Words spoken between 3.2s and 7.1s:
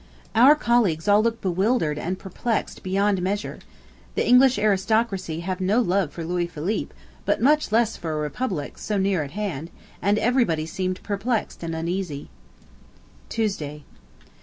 measure.... The English aristocracy have no love for Louis Philippe,